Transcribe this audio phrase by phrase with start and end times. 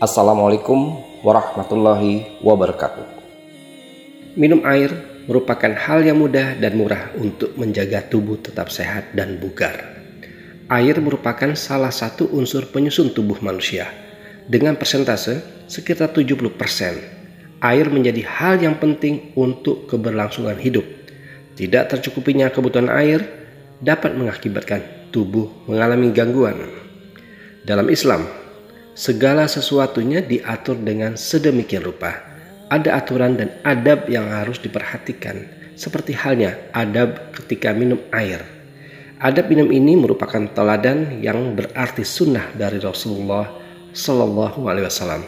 [0.00, 3.04] Assalamualaikum warahmatullahi wabarakatuh.
[4.32, 4.88] Minum air
[5.28, 9.76] merupakan hal yang mudah dan murah untuk menjaga tubuh tetap sehat dan bugar.
[10.72, 13.92] Air merupakan salah satu unsur penyusun tubuh manusia.
[14.48, 20.88] Dengan persentase sekitar 70%, air menjadi hal yang penting untuk keberlangsungan hidup.
[21.60, 23.20] Tidak tercukupinya kebutuhan air
[23.84, 26.56] dapat mengakibatkan tubuh mengalami gangguan.
[27.68, 28.39] Dalam Islam,
[29.00, 32.20] segala sesuatunya diatur dengan sedemikian rupa.
[32.68, 38.44] Ada aturan dan adab yang harus diperhatikan, seperti halnya adab ketika minum air.
[39.24, 43.48] Adab minum ini merupakan teladan yang berarti sunnah dari Rasulullah
[43.96, 45.24] Shallallahu Alaihi Wasallam.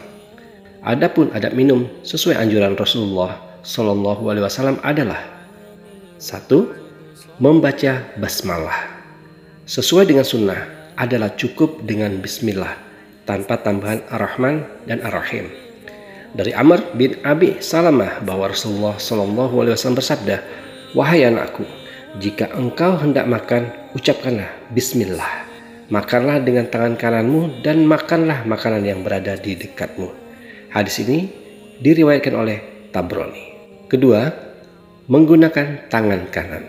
[0.85, 5.19] Adapun adab minum sesuai anjuran Rasulullah Shallallahu Alaihi Wasallam adalah
[6.21, 6.77] satu,
[7.41, 9.01] membaca basmalah.
[9.65, 10.61] Sesuai dengan sunnah
[10.93, 12.92] adalah cukup dengan Bismillah
[13.23, 15.47] tanpa tambahan Ar-Rahman dan Ar-Rahim.
[16.33, 20.41] Dari Amr bin Abi Salamah bahwa Rasulullah Shallallahu Alaihi Wasallam bersabda,
[20.97, 21.61] wahai anakku,
[22.17, 25.45] jika engkau hendak makan, ucapkanlah Bismillah.
[25.93, 30.09] Makanlah dengan tangan kananmu dan makanlah makanan yang berada di dekatmu.
[30.73, 31.29] Hadis ini
[31.77, 33.53] diriwayatkan oleh Tabroni.
[33.85, 34.25] Kedua,
[35.05, 36.63] menggunakan tangan kanan.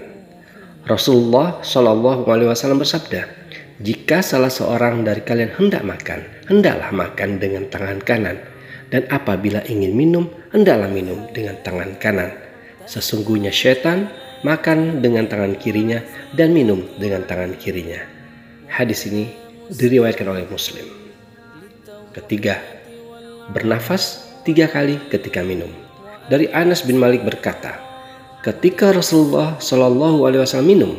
[0.85, 3.44] Rasulullah Shallallahu Alaihi Wasallam bersabda,
[3.83, 8.39] jika salah seorang dari kalian hendak makan, hendaklah makan dengan tangan kanan.
[8.87, 12.31] Dan apabila ingin minum, hendaklah minum dengan tangan kanan.
[12.87, 14.13] Sesungguhnya setan
[14.47, 15.99] makan dengan tangan kirinya
[16.39, 17.99] dan minum dengan tangan kirinya.
[18.71, 19.27] Hadis ini
[19.73, 20.87] diriwayatkan oleh Muslim.
[22.15, 22.63] Ketiga,
[23.51, 25.73] bernafas tiga kali ketika minum.
[26.31, 27.81] Dari Anas bin Malik berkata,
[28.47, 30.93] ketika Rasulullah Shallallahu Alaihi Wasallam minum,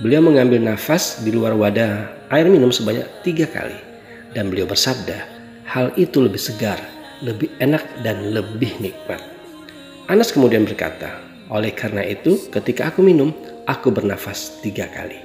[0.00, 3.76] Beliau mengambil nafas di luar wadah air minum sebanyak tiga kali.
[4.32, 5.28] Dan beliau bersabda,
[5.68, 6.80] hal itu lebih segar,
[7.20, 9.20] lebih enak dan lebih nikmat.
[10.08, 11.20] Anas kemudian berkata,
[11.52, 13.36] oleh karena itu ketika aku minum,
[13.68, 15.20] aku bernafas tiga kali.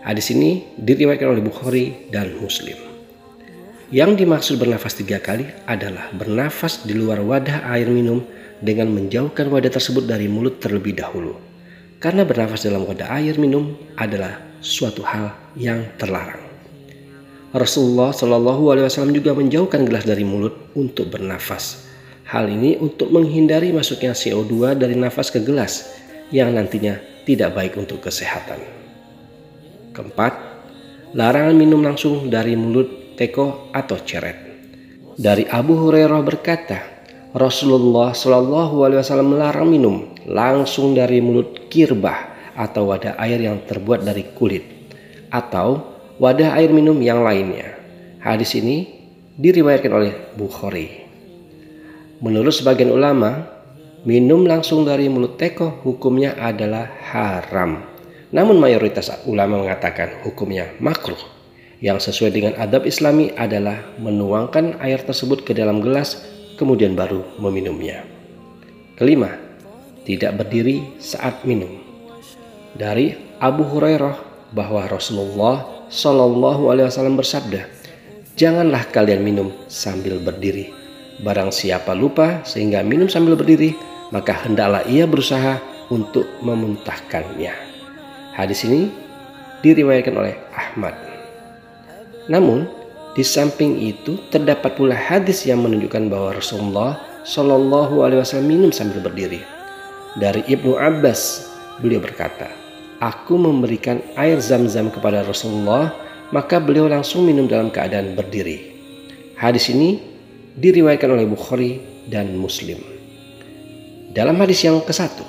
[0.00, 2.80] Hadis ini diriwayatkan oleh Bukhari dan Muslim.
[3.92, 8.24] Yang dimaksud bernafas tiga kali adalah bernafas di luar wadah air minum
[8.64, 11.55] dengan menjauhkan wadah tersebut dari mulut terlebih dahulu
[12.00, 16.42] karena bernafas dalam wadah air minum adalah suatu hal yang terlarang.
[17.56, 21.88] Rasulullah Shallallahu Alaihi Wasallam juga menjauhkan gelas dari mulut untuk bernafas.
[22.26, 25.94] Hal ini untuk menghindari masuknya CO2 dari nafas ke gelas
[26.34, 28.60] yang nantinya tidak baik untuk kesehatan.
[29.94, 30.34] Keempat,
[31.14, 34.36] larangan minum langsung dari mulut teko atau ceret.
[35.16, 36.78] Dari Abu Hurairah berkata,
[37.32, 44.02] Rasulullah Shallallahu Alaihi Wasallam melarang minum langsung dari mulut kirbah atau wadah air yang terbuat
[44.02, 44.64] dari kulit
[45.30, 47.78] atau wadah air minum yang lainnya.
[48.18, 48.90] Hadis ini
[49.38, 51.06] diriwayatkan oleh Bukhari.
[52.18, 53.44] Menurut sebagian ulama,
[54.02, 57.84] minum langsung dari mulut teko hukumnya adalah haram.
[58.34, 61.20] Namun mayoritas ulama mengatakan hukumnya makruh.
[61.76, 66.24] Yang sesuai dengan adab islami adalah menuangkan air tersebut ke dalam gelas
[66.56, 68.00] kemudian baru meminumnya.
[68.96, 69.45] Kelima,
[70.06, 71.82] tidak berdiri saat minum.
[72.78, 74.16] Dari Abu Hurairah
[74.54, 77.66] bahwa Rasulullah Shallallahu Alaihi Wasallam bersabda,
[78.38, 80.70] janganlah kalian minum sambil berdiri.
[81.20, 83.74] Barang siapa lupa sehingga minum sambil berdiri,
[84.14, 85.58] maka hendaklah ia berusaha
[85.90, 87.52] untuk memuntahkannya.
[88.36, 88.92] Hadis ini
[89.64, 90.94] diriwayatkan oleh Ahmad.
[92.30, 92.68] Namun,
[93.16, 99.00] di samping itu terdapat pula hadis yang menunjukkan bahwa Rasulullah Shallallahu Alaihi Wasallam minum sambil
[99.00, 99.55] berdiri.
[100.16, 101.44] Dari Ibnu Abbas,
[101.76, 102.48] beliau berkata,
[103.04, 105.92] Aku memberikan air zam-zam kepada Rasulullah,
[106.32, 108.72] maka beliau langsung minum dalam keadaan berdiri.
[109.36, 110.00] Hadis ini
[110.56, 112.80] diriwayatkan oleh Bukhari dan Muslim.
[114.16, 115.28] Dalam hadis yang ke satu,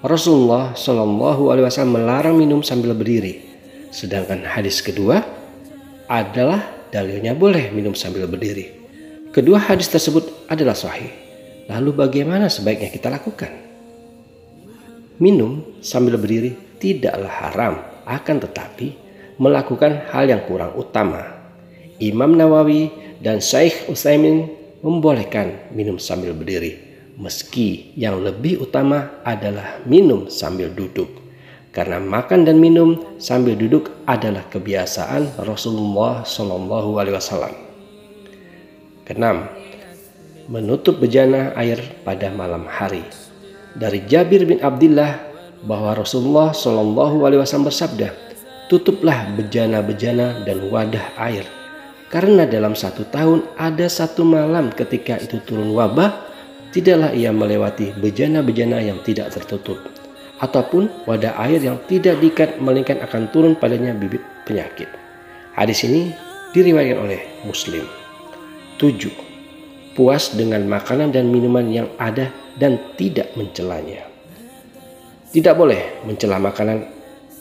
[0.00, 3.44] Rasulullah Shallallahu Alaihi Wasallam melarang minum sambil berdiri.
[3.92, 5.20] Sedangkan hadis kedua
[6.08, 8.72] adalah dalilnya boleh minum sambil berdiri.
[9.28, 11.12] Kedua hadis tersebut adalah sahih.
[11.68, 13.65] Lalu bagaimana sebaiknya kita lakukan?
[15.16, 17.74] Minum sambil berdiri tidaklah haram,
[18.04, 18.92] akan tetapi
[19.40, 21.24] melakukan hal yang kurang utama.
[21.96, 22.92] Imam Nawawi
[23.24, 24.52] dan Syekh Utsaimin
[24.84, 26.76] membolehkan minum sambil berdiri,
[27.16, 31.08] meski yang lebih utama adalah minum sambil duduk.
[31.72, 37.54] Karena makan dan minum sambil duduk adalah kebiasaan Rasulullah Shallallahu Alaihi Wasallam.
[39.08, 39.48] Keenam,
[40.52, 43.04] menutup bejana air pada malam hari
[43.76, 45.20] dari Jabir bin Abdullah
[45.64, 48.08] bahwa Rasulullah Shallallahu Alaihi Wasallam bersabda,
[48.72, 51.46] tutuplah bejana-bejana dan wadah air
[52.06, 56.14] Karena dalam satu tahun ada satu malam ketika itu turun wabah,
[56.70, 59.82] tidaklah ia melewati bejana-bejana yang tidak tertutup,
[60.38, 64.86] ataupun wadah air yang tidak diikat melainkan akan turun padanya bibit penyakit.
[65.58, 66.14] Hadis ini
[66.54, 67.82] diriwayatkan oleh Muslim.
[68.78, 69.10] 7.
[69.98, 74.08] Puas dengan makanan dan minuman yang ada dan tidak mencelanya.
[75.30, 76.88] Tidak boleh mencela makanan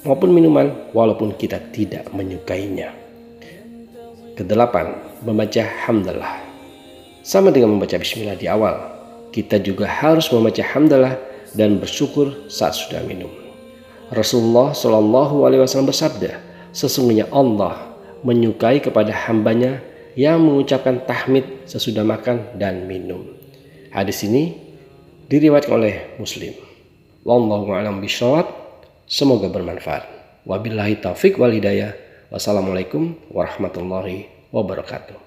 [0.03, 2.91] maupun minuman walaupun kita tidak menyukainya.
[4.35, 6.43] Kedelapan, membaca hamdalah.
[7.23, 8.75] Sama dengan membaca bismillah di awal,
[9.31, 11.15] kita juga harus membaca hamdalah
[11.55, 13.31] dan bersyukur saat sudah minum.
[14.11, 16.37] Rasulullah Shallallahu Alaihi Wasallam bersabda,
[16.75, 19.79] sesungguhnya Allah menyukai kepada hambanya
[20.19, 23.23] yang mengucapkan tahmid sesudah makan dan minum.
[23.89, 24.64] Hadis ini
[25.25, 26.53] diriwayatkan oleh Muslim.
[27.25, 28.45] Wallahu a'lam bishawab.
[29.09, 30.05] Semoga bermanfaat.
[30.45, 31.93] Wabillahi taufik wal hidayah.
[32.29, 35.17] Wassalamualaikum warahmatullahi wabarakatuh.